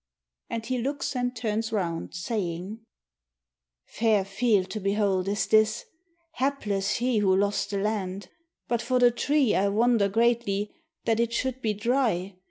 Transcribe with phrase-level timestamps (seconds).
[0.49, 2.79] [And he looks and turns round, saying:
[3.85, 5.85] Fair field to behold is this;
[6.37, 8.27] Hapless he who lost the land.
[8.67, 10.73] But for the tree I wonder greatly
[11.05, 12.35] That it should be dry.